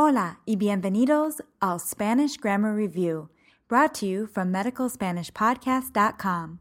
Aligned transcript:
Hola 0.00 0.38
y 0.46 0.54
bienvenidos 0.54 1.40
al 1.60 1.80
Spanish 1.80 2.36
Grammar 2.36 2.72
Review, 2.72 3.30
brought 3.66 3.92
to 3.94 4.06
you 4.06 4.28
from 4.28 4.52
medicalspanishpodcast.com. 4.52 6.60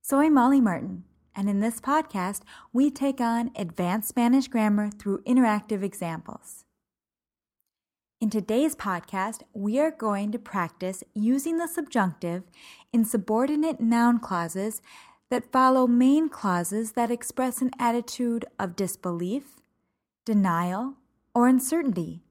Soy 0.00 0.30
Molly 0.30 0.62
Martin, 0.62 1.04
and 1.36 1.50
in 1.50 1.60
this 1.60 1.82
podcast, 1.82 2.40
we 2.72 2.90
take 2.90 3.20
on 3.20 3.50
advanced 3.56 4.08
Spanish 4.08 4.48
grammar 4.48 4.88
through 4.88 5.20
interactive 5.24 5.82
examples. 5.82 6.64
In 8.22 8.30
today's 8.30 8.74
podcast, 8.74 9.42
we 9.52 9.78
are 9.78 9.90
going 9.90 10.32
to 10.32 10.38
practice 10.38 11.04
using 11.12 11.58
the 11.58 11.68
subjunctive 11.68 12.42
in 12.90 13.04
subordinate 13.04 13.82
noun 13.82 14.18
clauses 14.18 14.80
that 15.28 15.52
follow 15.52 15.86
main 15.86 16.30
clauses 16.30 16.92
that 16.92 17.10
express 17.10 17.60
an 17.60 17.72
attitude 17.78 18.46
of 18.58 18.76
disbelief, 18.76 19.60
denial, 20.24 20.94
or 21.34 21.48
uncertainty. 21.48 22.22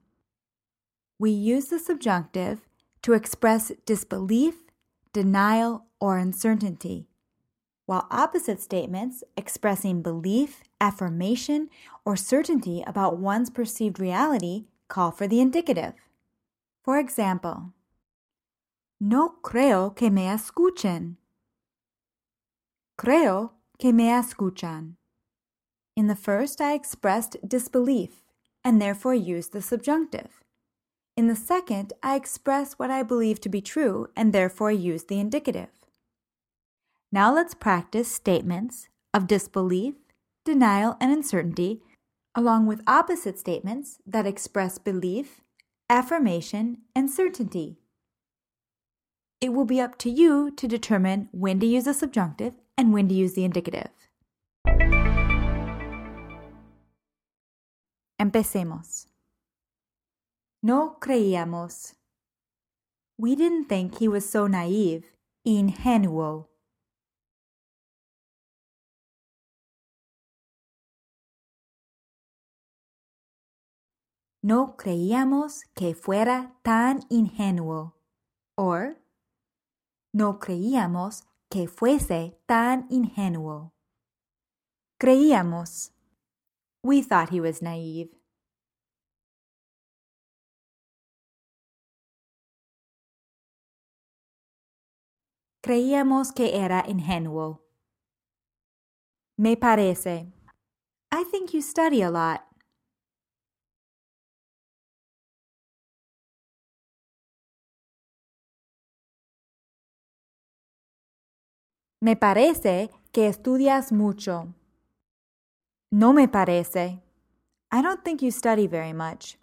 We 1.21 1.29
use 1.29 1.65
the 1.67 1.77
subjunctive 1.77 2.61
to 3.03 3.13
express 3.13 3.71
disbelief, 3.85 4.55
denial, 5.13 5.85
or 5.99 6.17
uncertainty, 6.17 7.09
while 7.85 8.07
opposite 8.09 8.59
statements 8.59 9.23
expressing 9.37 10.01
belief, 10.01 10.63
affirmation, 10.79 11.69
or 12.03 12.15
certainty 12.15 12.83
about 12.87 13.19
one's 13.19 13.51
perceived 13.51 13.99
reality 13.99 14.65
call 14.87 15.11
for 15.11 15.27
the 15.27 15.39
indicative. 15.39 15.93
For 16.83 16.97
example, 16.97 17.71
No 18.99 19.35
creo 19.43 19.95
que 19.95 20.09
me 20.09 20.23
escuchen. 20.23 21.17
Creo 22.97 23.51
que 23.77 23.93
me 23.93 24.05
escuchan. 24.05 24.95
In 25.95 26.07
the 26.07 26.15
first, 26.15 26.59
I 26.59 26.73
expressed 26.73 27.37
disbelief 27.47 28.23
and 28.63 28.81
therefore 28.81 29.13
used 29.13 29.53
the 29.53 29.61
subjunctive. 29.61 30.40
In 31.21 31.27
the 31.27 31.35
second, 31.35 31.93
I 32.01 32.15
express 32.15 32.73
what 32.79 32.89
I 32.89 33.03
believe 33.03 33.39
to 33.41 33.47
be 33.47 33.61
true 33.61 34.07
and 34.15 34.33
therefore 34.33 34.71
use 34.71 35.03
the 35.03 35.19
indicative. 35.19 35.69
Now 37.11 37.31
let's 37.31 37.53
practice 37.53 38.11
statements 38.11 38.87
of 39.13 39.27
disbelief, 39.27 39.93
denial, 40.45 40.97
and 40.99 41.11
uncertainty, 41.11 41.83
along 42.33 42.65
with 42.65 42.81
opposite 42.87 43.37
statements 43.37 43.99
that 44.03 44.25
express 44.25 44.79
belief, 44.79 45.41
affirmation, 45.91 46.79
and 46.95 47.07
certainty. 47.07 47.77
It 49.39 49.49
will 49.53 49.65
be 49.65 49.79
up 49.79 49.99
to 49.99 50.09
you 50.09 50.49
to 50.49 50.67
determine 50.67 51.29
when 51.31 51.59
to 51.59 51.67
use 51.67 51.83
the 51.83 51.93
subjunctive 51.93 52.55
and 52.75 52.91
when 52.93 53.07
to 53.09 53.13
use 53.13 53.33
the 53.33 53.45
indicative. 53.45 53.91
Empecemos. 58.19 59.10
No 60.63 60.97
creíamos. 60.99 61.95
We 63.17 63.35
didn't 63.35 63.65
think 63.65 63.97
he 63.97 64.07
was 64.07 64.29
so 64.29 64.45
naive, 64.45 65.05
ingenuo. 65.43 66.49
No 74.43 74.75
creíamos 74.77 75.63
que 75.73 75.95
fuera 75.95 76.53
tan 76.63 77.07
ingenuo. 77.09 77.93
Or, 78.55 78.97
no 80.13 80.37
creíamos 80.39 81.23
que 81.49 81.67
fuese 81.67 82.37
tan 82.45 82.87
ingenuo. 82.89 83.71
Creíamos. 84.99 85.91
We 86.83 87.01
thought 87.01 87.29
he 87.29 87.41
was 87.41 87.63
naive. 87.63 88.20
Creíamos 95.61 96.31
que 96.31 96.57
era 96.57 96.83
ingenuo. 96.87 97.61
Me 99.37 99.55
parece. 99.55 100.33
I 101.11 101.23
think 101.31 101.53
you 101.53 101.61
study 101.61 102.01
a 102.01 102.09
lot. 102.09 102.41
Me 112.01 112.15
parece 112.15 112.89
que 113.11 113.27
estudias 113.27 113.91
mucho. 113.91 114.55
No 115.91 116.11
me 116.11 116.27
parece. 116.27 117.03
I 117.71 117.81
don't 117.83 118.03
think 118.03 118.23
you 118.23 118.31
study 118.31 118.65
very 118.65 118.93
much. 118.93 119.37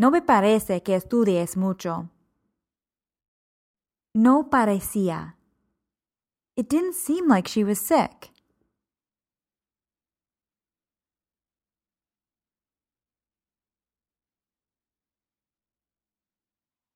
No 0.00 0.10
me 0.10 0.22
parece 0.22 0.82
que 0.82 0.94
estudies 0.94 1.58
mucho. 1.58 2.08
No 4.14 4.48
parecía. 4.48 5.36
It 6.56 6.70
didn't 6.70 6.94
seem 6.94 7.28
like 7.28 7.46
she 7.46 7.64
was 7.64 7.78
sick. 7.78 8.32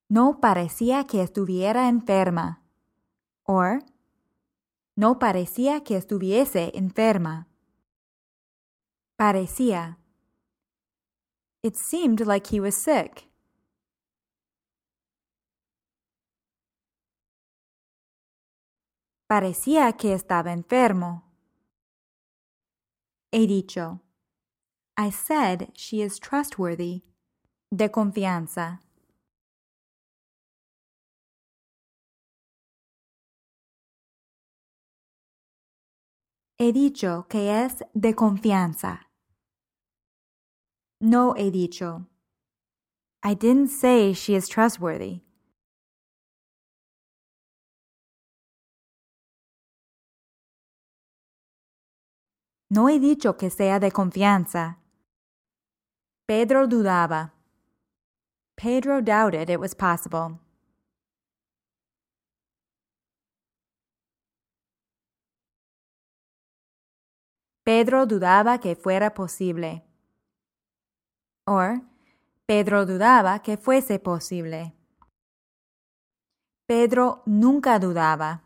No 0.09 0.39
parecía 0.41 1.05
que 1.05 1.21
estuviera 1.21 1.89
enferma. 1.89 2.63
Or, 3.43 3.83
no 4.95 5.19
parecía 5.19 5.83
que 5.83 5.95
estuviese 5.95 6.71
enferma. 6.73 7.47
Parecía. 9.15 9.99
It 11.65 11.75
seemed 11.75 12.19
like 12.27 12.51
he 12.51 12.59
was 12.59 12.77
sick. 12.77 13.27
Parecía 19.27 19.97
que 19.97 20.13
estaba 20.13 20.51
enfermo. 20.51 21.23
He 23.31 23.47
dicho. 23.47 24.01
I 24.95 25.09
said 25.09 25.71
she 25.73 26.03
is 26.03 26.19
trustworthy. 26.19 27.01
De 27.75 27.89
confianza. 27.89 28.77
He 36.59 36.71
dicho 36.71 37.25
que 37.27 37.49
es 37.49 37.81
de 37.95 38.13
confianza. 38.13 39.04
No 41.01 41.33
he 41.33 41.51
dicho. 41.51 42.05
I 43.21 43.33
didn't 43.33 43.67
say 43.67 44.13
she 44.13 44.35
is 44.35 44.47
trustworthy. 44.47 45.21
No 52.69 52.87
he 52.87 52.99
dicho 52.99 53.37
que 53.37 53.49
sea 53.49 53.79
de 53.79 53.91
confianza. 53.91 54.77
Pedro 56.27 56.67
dudaba. 56.67 57.31
Pedro 58.55 59.01
doubted 59.01 59.49
it 59.49 59.59
was 59.59 59.73
possible. 59.73 60.39
Pedro 67.65 68.05
dudaba 68.05 68.61
que 68.61 68.75
fuera 68.75 69.13
posible. 69.13 69.83
Or, 71.47 71.81
Pedro 72.47 72.85
dudaba 72.85 73.39
que 73.43 73.55
fuese 73.57 73.99
posible. 73.99 74.73
Pedro 76.67 77.21
nunca 77.27 77.79
dudaba. 77.79 78.41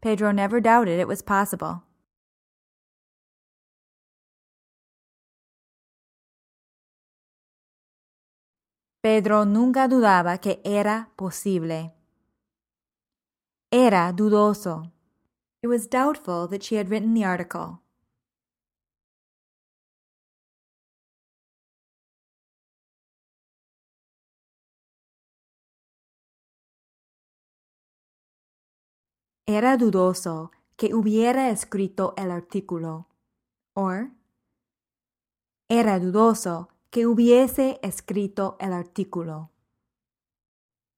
Pedro 0.00 0.32
never 0.32 0.60
doubted 0.60 0.98
it 0.98 1.06
was 1.06 1.22
possible. 1.22 1.82
Pedro 9.02 9.44
nunca 9.44 9.86
dudaba 9.86 10.38
que 10.40 10.60
era 10.64 11.10
posible. 11.16 11.92
Era 13.70 14.12
dudoso. 14.12 14.90
It 15.62 15.68
was 15.68 15.86
doubtful 15.86 16.48
that 16.48 16.62
she 16.62 16.76
had 16.76 16.88
written 16.88 17.14
the 17.14 17.24
article. 17.24 17.85
Era 29.48 29.76
dudoso 29.76 30.50
que 30.76 30.92
hubiera 30.92 31.50
escrito 31.50 32.14
el 32.16 32.32
artículo. 32.32 33.06
Or, 33.74 34.10
era 35.68 36.00
dudoso 36.00 36.68
que 36.90 37.06
hubiese 37.06 37.78
escrito 37.80 38.56
el 38.58 38.72
artículo. 38.72 39.50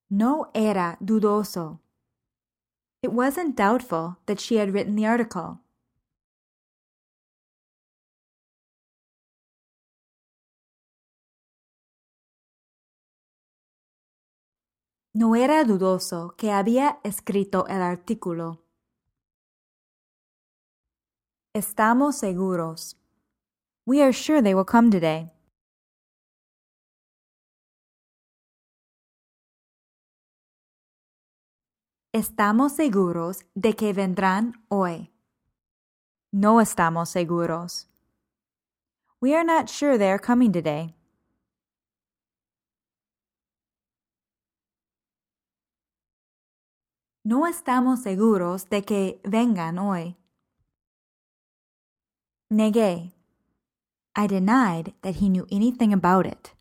No 0.09 0.50
era 0.55 0.97
dudoso. 1.00 1.81
It 3.03 3.12
wasn't 3.12 3.55
doubtful 3.55 4.17
that 4.25 4.41
she 4.41 4.56
had 4.56 4.71
written 4.73 4.97
the 4.97 5.06
article. 5.06 5.61
No 15.20 15.35
era 15.35 15.65
dudoso 15.65 16.37
que 16.37 16.53
había 16.53 17.00
escrito 17.03 17.67
el 17.67 17.82
artículo. 17.82 18.62
Estamos 21.53 22.15
seguros. 22.15 22.97
We 23.85 24.00
are 24.00 24.12
sure 24.12 24.41
they 24.41 24.55
will 24.55 24.65
come 24.65 24.91
today. 24.91 25.32
Estamos 32.12 32.76
seguros 32.76 33.44
de 33.56 33.75
que 33.75 33.93
vendrán 33.93 34.65
hoy. 34.69 35.11
No 36.31 36.61
estamos 36.61 37.09
seguros. 37.09 37.88
We 39.20 39.35
are 39.35 39.43
not 39.43 39.69
sure 39.69 39.99
they 39.99 40.11
are 40.12 40.20
coming 40.20 40.53
today. 40.53 40.98
No 47.31 47.47
estamos 47.47 48.01
seguros 48.01 48.71
de 48.71 48.83
que 48.85 49.21
vengan 49.23 49.79
hoy. 49.79 50.17
Negué. 52.51 53.13
I 54.17 54.27
denied 54.27 54.95
that 55.03 55.17
he 55.17 55.29
knew 55.29 55.47
anything 55.51 55.93
about 55.93 56.25
it. 56.25 56.57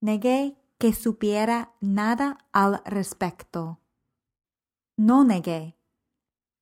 Negué 0.00 0.56
que 0.78 0.92
supiera 0.92 1.74
nada 1.80 2.38
al 2.52 2.80
respecto. 2.84 3.80
No 4.96 5.24
negué. 5.24 5.74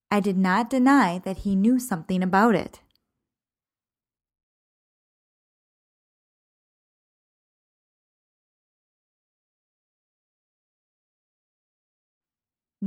I 0.09 0.19
did 0.19 0.37
not 0.37 0.71
deny 0.71 1.19
that 1.19 1.45
he 1.45 1.55
knew 1.55 1.79
something 1.79 2.23
about 2.23 2.55
it. 2.55 2.84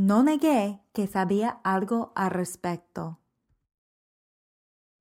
No 0.00 0.22
negué 0.22 0.80
que 0.92 1.08
sabía 1.08 1.60
algo 1.64 2.12
al 2.14 2.30
respecto. 2.30 3.18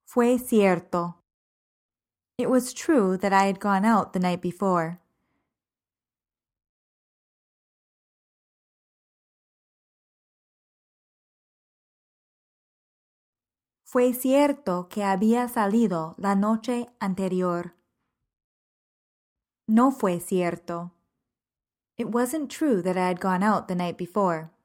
Fue 0.08 0.40
cierto. 0.40 1.24
It 2.40 2.50
was 2.50 2.74
true 2.74 3.16
that 3.20 3.32
I 3.32 3.46
had 3.46 3.60
gone 3.60 3.86
out 3.86 4.14
the 4.14 4.20
night 4.20 4.42
before. 4.42 5.00
Fue 13.84 14.14
cierto 14.14 14.90
que 14.90 15.04
había 15.04 15.48
salido 15.48 16.16
la 16.18 16.34
noche 16.34 16.88
anterior. 17.00 17.76
No 19.68 19.92
fue 19.92 20.20
cierto. 20.20 20.92
It 21.98 22.08
wasn't 22.08 22.50
true 22.50 22.82
that 22.82 22.98
I 22.98 23.10
had 23.10 23.20
gone 23.20 23.44
out 23.44 23.68
the 23.68 23.76
night 23.76 23.96
before. 23.96 24.57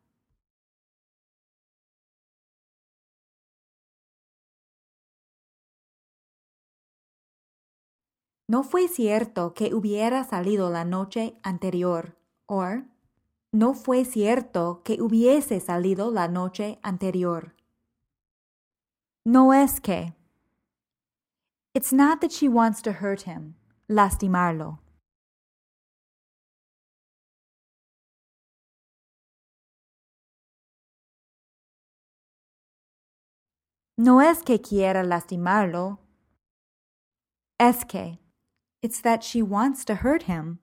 No 8.52 8.64
fue 8.64 8.86
cierto 8.86 9.54
que 9.54 9.72
hubiera 9.72 10.24
salido 10.24 10.68
la 10.68 10.84
noche 10.84 11.38
anterior. 11.42 12.18
Or, 12.44 12.84
no 13.50 13.72
fue 13.72 14.04
cierto 14.04 14.82
que 14.84 15.00
hubiese 15.00 15.58
salido 15.58 16.10
la 16.10 16.28
noche 16.28 16.78
anterior. 16.82 17.54
No 19.24 19.54
es 19.54 19.80
que. 19.80 20.14
It's 21.72 21.94
not 21.94 22.20
that 22.20 22.30
she 22.30 22.46
wants 22.46 22.82
to 22.82 22.90
hurt 22.90 23.22
him, 23.26 23.54
lastimarlo. 23.88 24.80
No 33.96 34.20
es 34.20 34.42
que 34.42 34.60
quiera 34.60 35.02
lastimarlo. 35.04 36.00
Es 37.58 37.86
que. 37.86 38.21
It's 38.82 39.00
that 39.00 39.22
she 39.22 39.42
wants 39.42 39.84
to 39.84 39.94
hurt 39.94 40.24
him. 40.24 40.58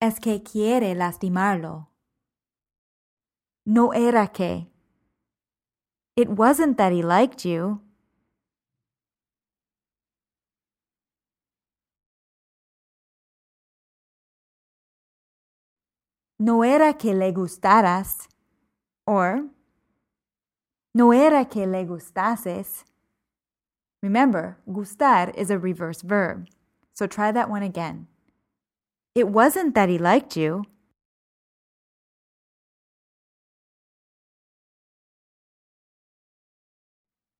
Es 0.00 0.18
que 0.18 0.40
quiere 0.40 0.96
lastimarlo. 0.96 1.86
No 3.64 3.92
era 3.92 4.26
que. 4.26 4.66
It 6.16 6.28
wasn't 6.28 6.76
that 6.78 6.90
he 6.90 7.02
liked 7.02 7.44
you. 7.44 7.80
No 16.40 16.64
era 16.64 16.94
que 16.94 17.14
le 17.14 17.32
gustaras. 17.32 18.26
Or, 19.06 19.48
no 20.94 21.12
era 21.12 21.44
que 21.44 21.66
le 21.66 21.84
gustases. 21.84 22.84
Remember, 24.02 24.58
gustar 24.68 25.32
is 25.36 25.50
a 25.50 25.58
reverse 25.58 26.02
verb. 26.02 26.48
So 26.92 27.06
try 27.06 27.32
that 27.32 27.48
one 27.48 27.62
again. 27.62 28.08
It 29.14 29.28
wasn't 29.28 29.74
that 29.74 29.88
he 29.88 29.98
liked 29.98 30.36
you. 30.36 30.64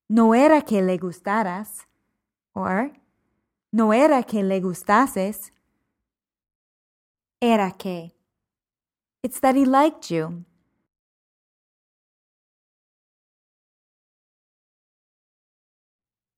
No 0.09 0.33
era 0.35 0.63
que 0.63 0.83
le 0.83 0.99
gustaras. 0.99 1.87
Or, 2.55 2.93
no 3.73 3.93
era 3.93 4.23
que 4.23 4.43
le 4.43 4.61
gustases. 4.61 5.51
Era 7.41 7.73
que. 7.77 8.13
It's 9.23 9.41
that 9.41 9.55
he 9.55 9.65
liked 9.65 10.11
you. 10.11 10.45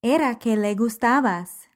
Era 0.07 0.35
que 0.35 0.55
le 0.55 0.75
gustabas. 0.75 1.67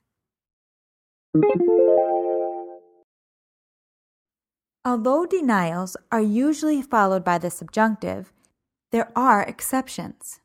Although 4.84 5.24
denials 5.24 5.96
are 6.12 6.20
usually 6.20 6.82
followed 6.82 7.24
by 7.24 7.38
the 7.38 7.48
subjunctive, 7.48 8.30
there 8.92 9.10
are 9.16 9.40
exceptions. 9.40 10.40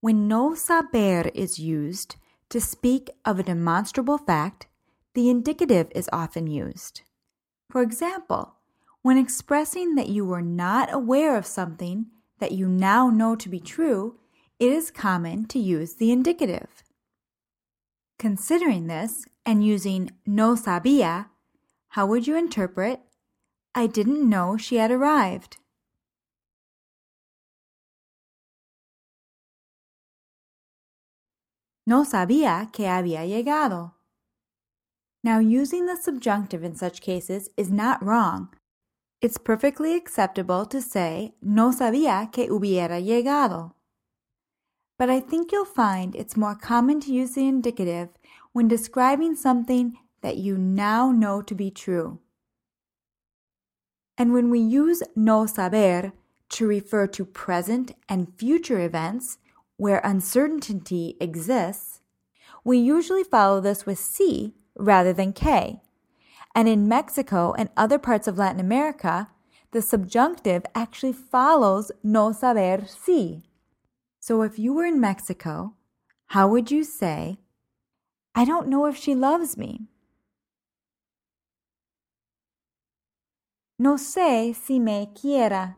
When 0.00 0.28
no 0.28 0.54
saber 0.54 1.28
is 1.34 1.58
used 1.58 2.14
to 2.50 2.60
speak 2.60 3.10
of 3.24 3.40
a 3.40 3.42
demonstrable 3.42 4.18
fact, 4.18 4.68
the 5.14 5.28
indicative 5.28 5.90
is 5.96 6.08
often 6.12 6.46
used. 6.46 7.02
For 7.68 7.82
example, 7.82 8.54
when 9.02 9.18
expressing 9.18 9.96
that 9.96 10.08
you 10.08 10.24
were 10.24 10.40
not 10.40 10.94
aware 10.94 11.36
of 11.36 11.46
something 11.46 12.06
that 12.38 12.52
you 12.52 12.68
now 12.68 13.10
know 13.10 13.34
to 13.34 13.48
be 13.48 13.58
true, 13.58 14.20
it 14.60 14.70
is 14.70 14.92
common 14.92 15.46
to 15.46 15.58
use 15.58 15.94
the 15.94 16.12
indicative. 16.12 16.81
Considering 18.22 18.86
this 18.86 19.26
and 19.44 19.64
using 19.64 20.08
no 20.24 20.54
sabía, 20.54 21.26
how 21.88 22.06
would 22.06 22.24
you 22.24 22.36
interpret 22.36 23.00
I 23.74 23.88
didn't 23.88 24.28
know 24.28 24.56
she 24.56 24.76
had 24.76 24.92
arrived? 24.92 25.56
No 31.84 32.04
sabía 32.04 32.72
que 32.72 32.86
había 32.86 33.26
llegado. 33.26 33.94
Now, 35.24 35.40
using 35.40 35.86
the 35.86 35.96
subjunctive 35.96 36.62
in 36.62 36.76
such 36.76 37.00
cases 37.00 37.50
is 37.56 37.72
not 37.72 38.00
wrong. 38.04 38.50
It's 39.20 39.36
perfectly 39.36 39.96
acceptable 39.96 40.64
to 40.66 40.80
say 40.80 41.34
no 41.42 41.72
sabía 41.72 42.30
que 42.30 42.46
hubiera 42.48 43.00
llegado. 43.00 43.74
But 44.98 45.10
I 45.10 45.20
think 45.20 45.50
you'll 45.50 45.64
find 45.64 46.14
it's 46.14 46.36
more 46.36 46.54
common 46.54 47.00
to 47.00 47.12
use 47.12 47.34
the 47.34 47.48
indicative 47.48 48.10
when 48.52 48.68
describing 48.68 49.34
something 49.34 49.98
that 50.20 50.36
you 50.36 50.56
now 50.56 51.10
know 51.10 51.42
to 51.42 51.54
be 51.54 51.70
true. 51.70 52.20
And 54.16 54.32
when 54.32 54.50
we 54.50 54.60
use 54.60 55.02
no 55.16 55.46
saber 55.46 56.12
to 56.50 56.66
refer 56.66 57.06
to 57.08 57.24
present 57.24 57.92
and 58.08 58.32
future 58.36 58.80
events 58.80 59.38
where 59.76 60.00
uncertainty 60.04 61.16
exists, 61.20 62.00
we 62.62 62.78
usually 62.78 63.24
follow 63.24 63.60
this 63.60 63.84
with 63.86 63.98
si 63.98 64.54
rather 64.76 65.12
than 65.12 65.32
que. 65.32 65.80
And 66.54 66.68
in 66.68 66.86
Mexico 66.86 67.54
and 67.56 67.70
other 67.76 67.98
parts 67.98 68.28
of 68.28 68.38
Latin 68.38 68.60
America, 68.60 69.30
the 69.72 69.82
subjunctive 69.82 70.64
actually 70.74 71.14
follows 71.14 71.90
no 72.02 72.30
saber 72.32 72.84
si. 72.86 73.42
So 74.22 74.42
if 74.42 74.56
you 74.56 74.72
were 74.72 74.86
in 74.86 75.00
Mexico, 75.00 75.74
how 76.26 76.46
would 76.46 76.70
you 76.70 76.84
say, 76.84 77.40
I 78.36 78.44
don't 78.44 78.68
know 78.68 78.86
if 78.86 78.96
she 78.96 79.16
loves 79.16 79.56
me? 79.56 79.88
No 83.80 83.94
sé 83.96 84.54
si 84.54 84.78
me 84.78 85.10
quiera. 85.12 85.76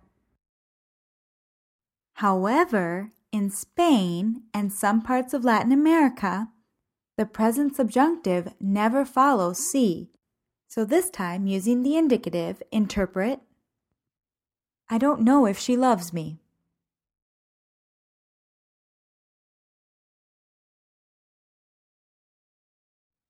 However, 2.17 3.13
in 3.33 3.49
Spain 3.49 4.43
and 4.53 4.71
some 4.71 5.01
parts 5.01 5.33
of 5.33 5.43
Latin 5.43 5.73
America, 5.73 6.51
the 7.17 7.25
present 7.25 7.75
subjunctive 7.75 8.53
never 8.61 9.07
follows 9.07 9.57
si. 9.57 10.11
So 10.69 10.85
this 10.85 11.09
time, 11.09 11.47
using 11.47 11.83
the 11.83 11.97
indicative, 11.97 12.63
interpret 12.71 13.41
I 14.91 14.99
don't 14.99 15.23
know 15.23 15.47
if 15.47 15.59
she 15.59 15.79
loves 15.79 16.13
me. 16.13 16.44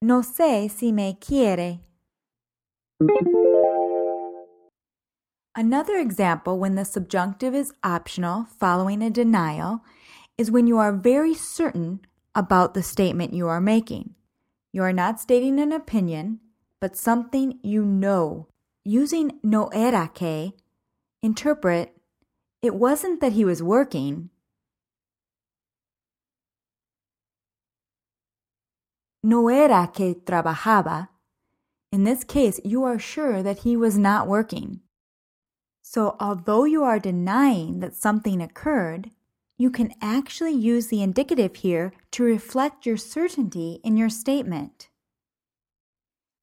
No 0.04 0.20
sé 0.20 0.70
si 0.70 0.92
me 0.92 1.16
quiere. 1.18 1.80
Another 5.56 5.96
example 5.96 6.58
when 6.58 6.74
the 6.74 6.84
subjunctive 6.84 7.54
is 7.54 7.72
optional 7.82 8.44
following 8.60 9.00
a 9.00 9.08
denial 9.08 9.80
is 10.36 10.50
when 10.50 10.66
you 10.66 10.76
are 10.76 10.92
very 10.92 11.32
certain 11.32 12.00
about 12.34 12.74
the 12.74 12.82
statement 12.82 13.32
you 13.32 13.48
are 13.48 13.62
making. 13.62 14.14
You 14.74 14.82
are 14.82 14.92
not 14.92 15.20
stating 15.20 15.58
an 15.58 15.72
opinion, 15.72 16.40
but 16.82 16.98
something 16.98 17.58
you 17.62 17.82
know. 17.82 18.48
Using 18.84 19.40
no 19.42 19.68
era 19.68 20.10
que, 20.12 20.52
interpret, 21.22 21.96
it 22.60 22.74
wasn't 22.74 23.22
that 23.22 23.32
he 23.32 23.46
was 23.46 23.62
working. 23.62 24.28
No 29.26 29.48
era 29.48 29.90
que 29.90 30.14
trabajaba. 30.14 31.08
In 31.90 32.04
this 32.04 32.24
case, 32.24 32.60
you 32.62 32.84
are 32.84 32.98
sure 32.98 33.42
that 33.42 33.60
he 33.60 33.74
was 33.74 33.96
not 33.96 34.28
working. 34.28 34.80
So, 35.80 36.16
although 36.20 36.64
you 36.64 36.84
are 36.84 36.98
denying 36.98 37.80
that 37.80 37.94
something 37.94 38.42
occurred, 38.42 39.12
you 39.56 39.70
can 39.70 39.94
actually 40.02 40.52
use 40.52 40.88
the 40.88 41.02
indicative 41.02 41.56
here 41.56 41.94
to 42.10 42.22
reflect 42.22 42.84
your 42.84 42.98
certainty 42.98 43.80
in 43.82 43.96
your 43.96 44.10
statement. 44.10 44.90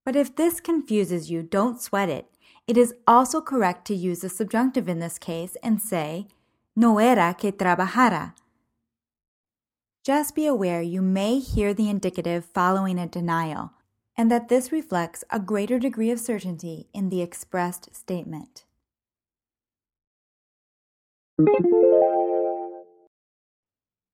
But 0.03 0.15
if 0.15 0.35
this 0.35 0.59
confuses 0.59 1.29
you, 1.29 1.43
don't 1.43 1.79
sweat 1.79 2.09
it. 2.09 2.25
It 2.65 2.77
is 2.77 2.95
also 3.05 3.41
correct 3.41 3.85
to 3.85 3.95
use 3.95 4.21
the 4.21 4.29
subjunctive 4.29 4.89
in 4.89 4.97
this 4.97 5.19
case 5.19 5.55
and 5.61 5.79
say, 5.79 6.25
no 6.75 6.97
era 6.97 7.35
que 7.37 7.51
trabajara. 7.51 8.33
Just 10.03 10.33
be 10.33 10.47
aware 10.47 10.81
you 10.81 10.99
may 10.99 11.37
hear 11.37 11.75
the 11.75 11.87
indicative 11.87 12.43
following 12.43 12.97
a 12.97 13.05
denial, 13.05 13.73
and 14.17 14.31
that 14.31 14.49
this 14.49 14.71
reflects 14.71 15.23
a 15.29 15.39
greater 15.39 15.77
degree 15.77 16.09
of 16.09 16.19
certainty 16.19 16.87
in 16.91 17.09
the 17.09 17.21
expressed 17.21 17.95
statement. 17.95 18.65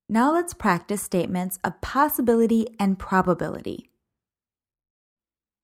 Now 0.09 0.33
let's 0.33 0.53
practice 0.53 1.01
statements 1.01 1.57
of 1.63 1.79
possibility 1.79 2.67
and 2.77 2.99
probability. 2.99 3.89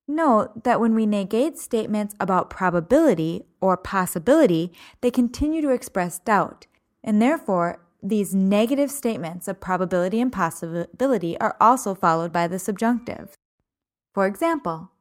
Note 0.08 0.64
that 0.64 0.80
when 0.80 0.96
we 0.96 1.06
negate 1.06 1.58
statements 1.58 2.16
about 2.20 2.50
probability 2.50 3.44
or 3.60 3.76
possibility, 3.76 4.72
they 5.02 5.12
continue 5.12 5.62
to 5.62 5.70
express 5.72 6.20
doubt, 6.20 6.68
and 7.04 7.22
therefore, 7.22 7.83
these 8.04 8.36
negative 8.36 8.92
statements 8.92 9.48
of 9.48 9.62
probability 9.62 10.20
and 10.20 10.32
possibility 10.32 11.40
are 11.40 11.56
also 11.62 11.96
followed 11.96 12.34
by 12.34 12.48
the 12.48 12.60
subjunctive. 12.60 13.34
For 14.14 14.28
example, 14.28 14.92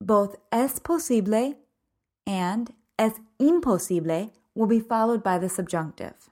both 0.00 0.36
es 0.50 0.78
posible 0.78 1.54
and 2.26 2.72
es 2.98 3.20
imposible 3.38 4.32
will 4.54 4.66
be 4.66 4.80
followed 4.80 5.22
by 5.22 5.38
the 5.38 5.50
subjunctive. 5.50 6.30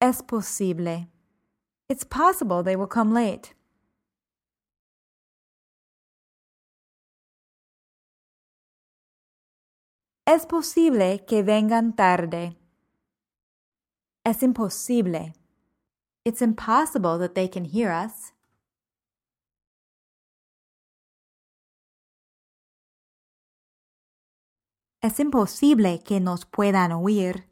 Es 0.00 0.22
posible. 0.22 1.08
It's 1.88 2.04
possible 2.04 2.62
they 2.62 2.76
will 2.76 2.86
come 2.86 3.12
late. 3.12 3.54
Es 10.26 10.46
posible 10.46 11.18
que 11.26 11.42
vengan 11.42 11.96
tarde. 11.96 12.59
Es 14.24 14.42
imposible. 14.42 15.32
It's 16.24 16.42
impossible 16.42 17.18
that 17.18 17.34
they 17.34 17.48
can 17.48 17.64
hear 17.64 17.90
us. 17.90 18.32
Es 25.02 25.18
imposible 25.18 26.02
que 26.04 26.20
nos 26.20 26.44
puedan 26.44 26.92
oír. 26.92 27.46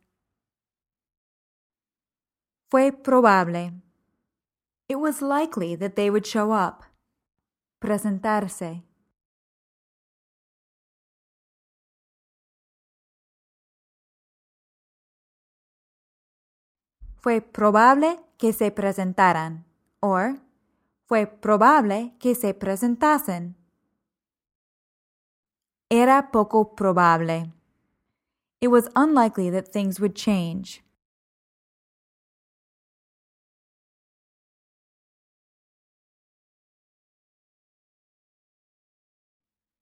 Fue 2.70 2.92
probable. 2.92 3.72
It 4.88 4.96
was 4.96 5.22
likely 5.22 5.75
that 5.76 5.96
they 5.96 6.10
would 6.10 6.26
show 6.26 6.52
up. 6.52 6.84
Presentarse. 7.80 8.82
Fue 17.20 17.40
probable 17.40 18.20
que 18.38 18.52
se 18.52 18.70
presentaran. 18.70 19.64
Or, 20.00 20.40
fue 21.06 21.26
probable 21.26 22.14
que 22.20 22.34
se 22.34 22.54
presentasen. 22.54 23.56
Era 25.90 26.30
poco 26.30 26.76
probable. 26.76 27.52
It 28.60 28.68
was 28.68 28.88
unlikely 28.94 29.50
that 29.50 29.72
things 29.72 29.98
would 30.00 30.14
change. 30.14 30.84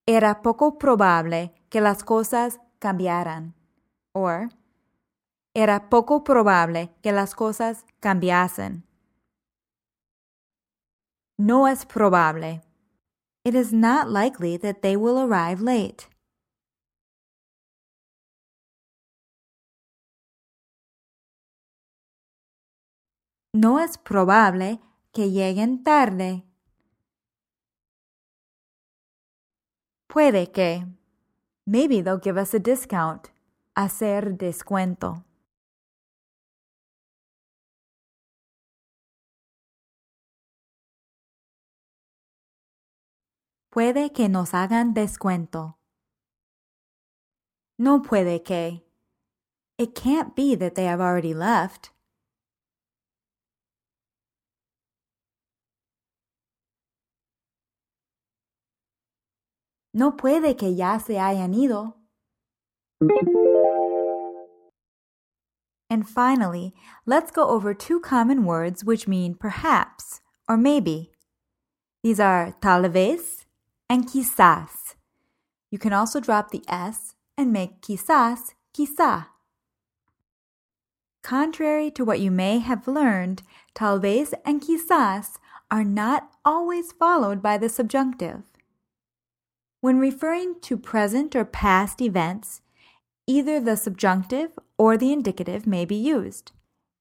Era 0.07 0.41
poco 0.43 0.79
probable 0.79 1.53
que 1.69 1.81
las 1.81 2.05
cosas 2.05 2.61
cambiaran. 2.79 3.55
Or, 4.15 4.51
era 5.57 5.89
poco 5.89 6.23
probable 6.23 6.91
que 7.03 7.13
las 7.13 7.35
cosas 7.35 7.87
cambiasen. 8.01 8.85
No 11.39 11.67
es 11.67 11.87
probable. 11.87 12.61
It 13.43 13.55
is 13.55 13.73
not 13.73 14.07
likely 14.07 14.59
that 14.59 14.83
they 14.83 14.97
will 14.97 15.19
arrive 15.19 15.63
late. 15.63 16.09
No 23.55 23.79
es 23.79 23.97
probable 23.97 24.79
que 25.15 25.31
lleguen 25.31 25.83
tarde. 25.83 26.45
Puede 30.07 30.53
que. 30.53 30.85
Maybe 31.65 32.03
they'll 32.03 32.21
give 32.23 32.37
us 32.37 32.53
a 32.53 32.59
discount. 32.59 33.29
Hacer 33.75 34.37
descuento. 34.37 35.26
Puede 43.77 44.11
que 44.11 44.27
nos 44.31 44.55
hagan 44.55 44.95
descuento. 44.95 45.75
No 47.79 48.01
puede 48.01 48.43
que. 48.43 48.81
It 49.77 49.95
can't 49.95 50.35
be 50.35 50.55
that 50.55 50.77
they 50.77 50.87
have 50.87 51.03
already 51.03 51.35
left. 51.35 51.91
No 59.93 60.13
puede 60.13 60.57
que 60.57 60.75
ya 60.75 60.97
se 60.97 61.19
hayan 61.19 61.53
ido. 61.55 61.97
And 65.91 66.09
finally, 66.09 66.73
let's 67.05 67.31
go 67.31 67.47
over 67.47 67.75
two 67.75 68.01
common 68.01 68.47
words 68.47 68.87
which 68.87 69.07
mean 69.07 69.35
perhaps 69.35 70.23
or 70.49 70.57
maybe. 70.57 71.13
These 72.03 72.19
are 72.19 72.55
tal 72.63 72.89
vez 72.89 73.46
and 73.89 74.07
quizás. 74.07 74.95
You 75.71 75.79
can 75.79 75.93
also 75.93 76.21
drop 76.21 76.51
the 76.51 76.63
S 76.69 77.15
and 77.37 77.53
make 77.53 77.81
quizás, 77.81 78.55
quizá. 78.77 79.27
Contrary 81.23 81.91
to 81.91 82.05
what 82.05 82.21
you 82.21 82.31
may 82.31 82.61
have 82.61 82.87
learned, 82.87 83.43
tal 83.75 83.99
vez 83.99 84.33
and 84.45 84.63
quizás 84.63 85.39
are 85.71 85.85
not 85.85 86.31
always 86.45 86.93
followed 86.93 87.43
by 87.43 87.59
the 87.59 87.69
subjunctive. 87.69 88.43
When 89.81 89.99
referring 89.99 90.61
to 90.63 90.77
present 90.77 91.35
or 91.35 91.45
past 91.45 92.01
events, 92.01 92.61
either 93.27 93.59
the 93.61 93.77
subjunctive 93.77 94.59
or 94.79 94.97
the 94.97 95.13
indicative 95.13 95.67
may 95.67 95.85
be 95.85 95.97
used. 95.97 96.53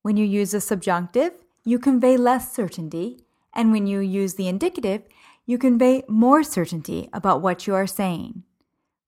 When 0.01 0.18
you 0.18 0.25
use 0.25 0.51
the 0.51 0.62
subjunctive, 0.62 1.34
you 1.63 1.80
convey 1.80 2.18
less 2.18 2.54
certainty, 2.54 3.20
and 3.54 3.72
when 3.72 3.88
you 3.88 4.00
use 4.00 4.34
the 4.36 4.48
indicative, 4.48 5.04
you 5.46 5.58
convey 5.58 6.04
more 6.08 6.44
certainty 6.44 7.10
about 7.14 7.42
what 7.42 7.68
you 7.68 7.75
are 7.75 7.88
saying. 7.88 8.44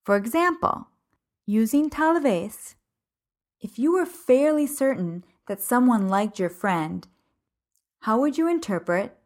For 0.04 0.16
example, 0.16 0.88
using 1.46 1.90
tal 1.90 2.20
vez, 2.20 2.76
if 3.60 3.80
you 3.80 3.92
were 3.92 4.06
fairly 4.06 4.68
certain 4.68 5.24
that 5.48 5.62
someone 5.62 6.08
liked 6.08 6.40
your 6.40 6.50
friend, 6.50 7.08
how 8.02 8.20
would 8.20 8.38
you 8.38 8.48
interpret, 8.48 9.18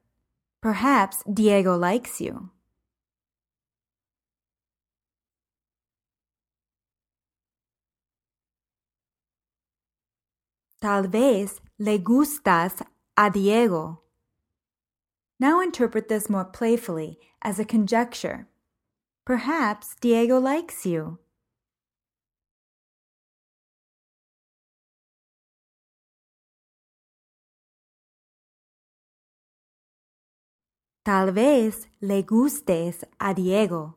perhaps 0.61 1.23
Diego 1.31 1.77
likes 1.77 2.21
you? 2.21 2.49
Tal 10.81 11.03
vez 11.03 11.61
le 11.77 11.99
gustas 11.99 12.81
a 13.15 13.29
Diego. 13.29 14.01
Now 15.41 15.59
interpret 15.59 16.07
this 16.07 16.29
more 16.29 16.45
playfully 16.45 17.17
as 17.41 17.57
a 17.57 17.65
conjecture. 17.65 18.47
Perhaps 19.25 19.95
Diego 19.99 20.39
likes 20.39 20.85
you. 20.85 21.17
Tal 31.03 31.31
vez 31.31 31.87
le 32.01 32.21
gustes 32.21 33.03
a 33.19 33.33
Diego. 33.33 33.95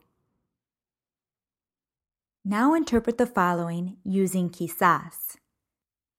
Now 2.43 2.73
interpret 2.73 3.19
the 3.19 3.27
following 3.27 3.97
using 4.03 4.49
quizás. 4.49 5.37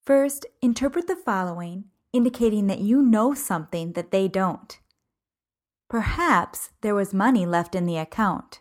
First, 0.04 0.47
interpret 0.62 1.09
the 1.09 1.16
following 1.16 1.87
indicating 2.12 2.68
that 2.68 2.78
you 2.78 3.02
know 3.02 3.35
something 3.35 3.95
that 3.95 4.12
they 4.12 4.28
don't. 4.28 4.78
Perhaps 5.88 6.71
there 6.81 6.95
was 6.95 7.14
money 7.14 7.47
left 7.47 7.75
in 7.75 7.87
the 7.87 7.97
account. 7.97 8.61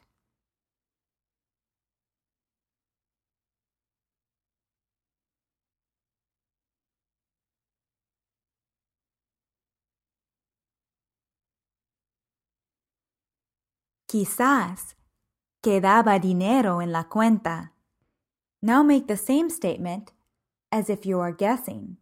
Quizás 14.08 14.94
quedaba 15.63 16.22
dinero 16.22 16.79
en 16.79 16.91
la 16.91 17.05
cuenta. 17.05 17.72
Now 18.62 18.84
make 18.84 19.08
the 19.08 19.17
same 19.17 19.50
statement 19.50 20.13
as 20.72 20.89
if 20.89 21.05
you 21.08 21.20
are 21.20 21.32
guessing. 21.32 21.98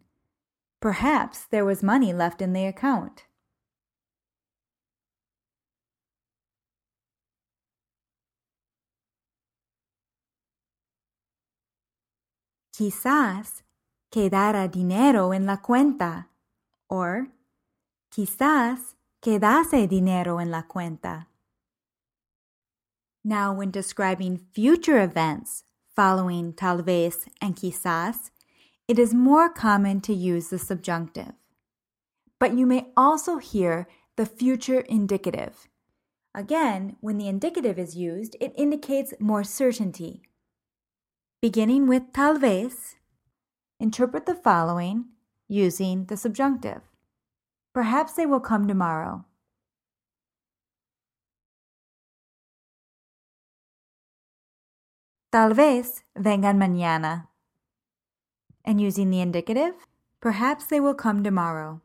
Perhaps 0.82 1.46
there 1.50 1.64
was 1.64 1.82
money 1.82 2.12
left 2.12 2.42
in 2.42 2.52
the 2.52 2.66
account. 2.66 3.24
Quizás 12.76 13.64
quedara 14.10 14.68
dinero 14.68 15.32
en 15.32 15.46
la 15.46 15.58
cuenta. 15.62 16.30
Or, 16.90 17.28
quizás 18.10 18.96
quedase 19.22 19.88
dinero 19.88 20.40
en 20.40 20.50
la 20.50 20.64
cuenta. 20.64 21.28
Now, 23.24 23.54
when 23.54 23.70
describing 23.70 24.38
future 24.54 25.02
events 25.02 25.66
following 25.96 26.52
tal 26.54 26.82
vez 26.82 27.28
and 27.40 27.56
quizás, 27.56 28.32
it 28.88 28.98
is 28.98 29.14
more 29.14 29.50
common 29.50 30.02
to 30.02 30.14
use 30.14 30.50
the 30.50 30.58
subjunctive. 30.58 31.34
But 32.40 32.58
you 32.58 32.66
may 32.66 32.88
also 32.98 33.38
hear 33.38 33.88
the 34.16 34.26
future 34.26 34.82
indicative. 34.82 35.70
Again, 36.34 36.98
when 37.02 37.20
the 37.20 37.28
indicative 37.28 37.78
is 37.78 37.96
used, 37.96 38.36
it 38.42 38.52
indicates 38.58 39.14
more 39.20 39.44
certainty. 39.44 40.24
Beginning 41.44 41.88
with 41.88 42.14
tal 42.14 42.40
vez, 42.40 42.96
interpret 43.78 44.26
the 44.26 44.34
following 44.34 45.12
using 45.50 46.06
the 46.06 46.16
subjunctive. 46.16 46.84
Perhaps 47.74 48.14
they 48.14 48.26
will 48.26 48.40
come 48.40 48.66
tomorrow. 48.66 49.26
Tal 55.34 55.54
vez 55.54 56.04
vengan 56.16 56.56
mañana. 56.56 57.28
And 58.64 58.80
using 58.80 59.10
the 59.10 59.20
indicative, 59.20 59.74
perhaps 60.22 60.68
they 60.68 60.80
will 60.80 60.96
come 60.96 61.26
tomorrow. 61.26 61.82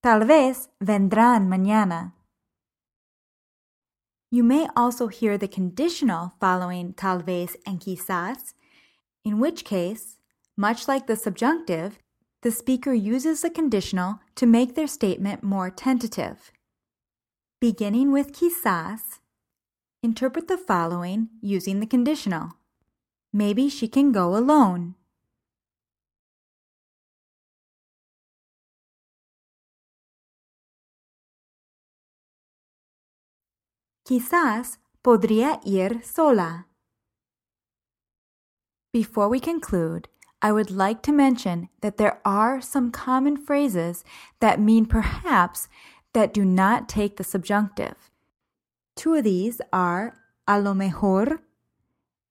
Tal 0.00 0.20
vez 0.24 0.68
vendrán 0.80 1.48
mañana. 1.48 2.12
You 4.30 4.44
may 4.44 4.68
also 4.76 5.06
hear 5.06 5.38
the 5.38 5.48
conditional 5.48 6.34
following 6.38 6.92
tal 6.92 7.20
vez 7.20 7.56
and 7.64 7.80
quizás, 7.80 8.52
in 9.24 9.38
which 9.38 9.64
case, 9.64 10.18
much 10.56 10.86
like 10.86 11.06
the 11.06 11.16
subjunctive, 11.16 11.98
the 12.42 12.50
speaker 12.50 12.92
uses 12.92 13.40
the 13.40 13.50
conditional 13.50 14.20
to 14.34 14.46
make 14.46 14.74
their 14.74 14.86
statement 14.86 15.42
more 15.42 15.70
tentative. 15.70 16.52
Beginning 17.60 18.12
with 18.12 18.32
quizás, 18.32 19.18
interpret 20.02 20.46
the 20.46 20.58
following 20.58 21.28
using 21.40 21.80
the 21.80 21.86
conditional. 21.86 22.52
Maybe 23.32 23.68
she 23.68 23.88
can 23.88 24.12
go 24.12 24.36
alone. 24.36 24.94
Quizás 34.08 34.78
podría 35.02 35.60
ir 35.66 36.02
sola. 36.02 36.66
Before 38.90 39.28
we 39.28 39.38
conclude, 39.38 40.08
I 40.40 40.50
would 40.50 40.70
like 40.70 41.02
to 41.02 41.12
mention 41.12 41.68
that 41.82 41.98
there 41.98 42.18
are 42.24 42.62
some 42.62 42.90
common 42.90 43.36
phrases 43.36 44.04
that 44.40 44.58
mean 44.58 44.86
perhaps 44.86 45.68
that 46.14 46.32
do 46.32 46.42
not 46.42 46.88
take 46.88 47.18
the 47.18 47.22
subjunctive. 47.22 48.10
Two 48.96 49.12
of 49.12 49.24
these 49.24 49.60
are 49.74 50.14
a 50.46 50.58
lo 50.58 50.72
mejor 50.72 51.42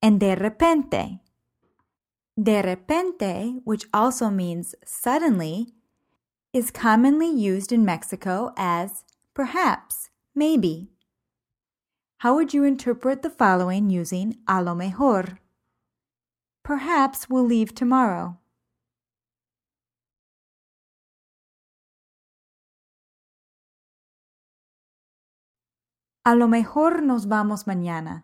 and 0.02 0.20
de 0.20 0.36
repente. 0.36 1.20
De 2.42 2.64
repente, 2.64 3.62
which 3.66 3.86
also 3.94 4.32
means 4.32 4.74
suddenly, 4.84 5.68
is 6.54 6.72
commonly 6.72 7.30
used 7.30 7.72
in 7.72 7.86
Mexico 7.86 8.52
as 8.58 9.04
perhaps, 9.36 10.10
maybe. 10.34 10.90
How 12.22 12.34
would 12.34 12.52
you 12.52 12.64
interpret 12.64 13.22
the 13.22 13.30
following 13.30 13.92
using 13.92 14.38
a 14.48 14.64
lo 14.64 14.74
mejor? 14.74 15.38
Perhaps 16.64 17.30
we'll 17.30 17.46
leave 17.46 17.76
tomorrow. 17.76 18.38
A 26.26 26.36
lo 26.36 26.48
mejor 26.48 27.04
nos 27.04 27.26
vamos 27.26 27.66
mañana. 27.66 28.24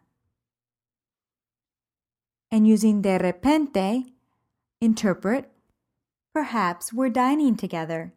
And 2.51 2.67
using 2.67 3.03
de 3.03 3.19
repente, 3.19 4.11
interpret, 4.81 5.51
perhaps 6.33 6.91
we're 6.91 7.09
dining 7.09 7.55
together. 7.55 8.11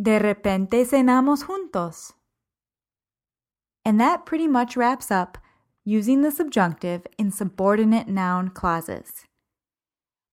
De 0.00 0.18
repente 0.18 0.84
cenamos 0.86 1.44
juntos. 1.44 2.14
And 3.84 4.00
that 4.00 4.24
pretty 4.24 4.46
much 4.46 4.76
wraps 4.76 5.10
up 5.10 5.36
using 5.84 6.22
the 6.22 6.30
subjunctive 6.30 7.06
in 7.18 7.30
subordinate 7.30 8.08
noun 8.08 8.48
clauses. 8.48 9.26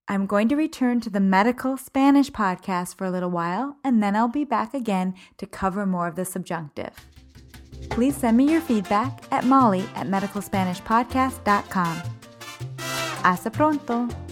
I'm 0.08 0.26
going 0.26 0.48
to 0.50 0.56
return 0.56 1.02
to 1.02 1.10
the 1.10 1.20
medical 1.20 1.76
Spanish 1.76 2.32
podcast 2.32 2.96
for 2.96 3.06
a 3.06 3.12
little 3.12 3.30
while, 3.30 3.76
and 3.84 4.02
then 4.02 4.16
I'll 4.16 4.30
be 4.30 4.46
back 4.46 4.74
again 4.74 5.16
to 5.38 5.46
cover 5.46 5.86
more 5.86 6.08
of 6.08 6.16
the 6.16 6.24
subjunctive. 6.24 6.94
Please 7.90 8.16
send 8.16 8.38
me 8.38 8.50
your 8.50 8.62
feedback 8.62 9.24
at 9.32 9.44
molly 9.44 9.84
at 9.96 10.08
medicalspanishpodcast.com. 10.08 12.02
Hasta 13.24 13.52
pronto! 13.52 14.27